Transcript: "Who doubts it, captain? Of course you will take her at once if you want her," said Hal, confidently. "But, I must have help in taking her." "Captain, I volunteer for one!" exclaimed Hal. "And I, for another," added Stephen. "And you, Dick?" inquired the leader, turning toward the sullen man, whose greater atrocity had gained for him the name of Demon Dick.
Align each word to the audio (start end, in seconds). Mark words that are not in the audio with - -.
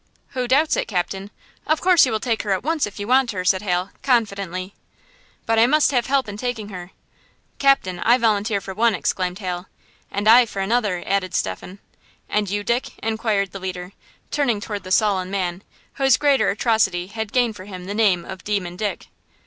"Who 0.29 0.47
doubts 0.47 0.75
it, 0.77 0.87
captain? 0.87 1.29
Of 1.67 1.79
course 1.79 2.07
you 2.07 2.11
will 2.11 2.19
take 2.19 2.41
her 2.41 2.53
at 2.53 2.63
once 2.63 2.87
if 2.87 2.99
you 2.99 3.07
want 3.07 3.29
her," 3.33 3.45
said 3.45 3.61
Hal, 3.61 3.91
confidently. 4.01 4.73
"But, 5.45 5.59
I 5.59 5.67
must 5.67 5.91
have 5.91 6.07
help 6.07 6.27
in 6.27 6.37
taking 6.37 6.69
her." 6.69 6.89
"Captain, 7.59 7.99
I 7.99 8.17
volunteer 8.17 8.61
for 8.61 8.73
one!" 8.73 8.95
exclaimed 8.95 9.37
Hal. 9.37 9.67
"And 10.09 10.27
I, 10.27 10.47
for 10.47 10.59
another," 10.59 11.03
added 11.05 11.35
Stephen. 11.35 11.77
"And 12.27 12.49
you, 12.49 12.63
Dick?" 12.63 12.93
inquired 13.03 13.51
the 13.51 13.59
leader, 13.59 13.91
turning 14.31 14.59
toward 14.59 14.85
the 14.85 14.91
sullen 14.91 15.29
man, 15.29 15.61
whose 15.93 16.17
greater 16.17 16.49
atrocity 16.49 17.05
had 17.05 17.31
gained 17.31 17.55
for 17.55 17.65
him 17.65 17.85
the 17.85 17.93
name 17.93 18.25
of 18.25 18.43
Demon 18.43 18.77
Dick. 18.77 19.05